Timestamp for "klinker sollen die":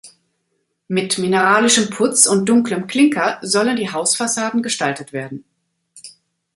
2.87-3.91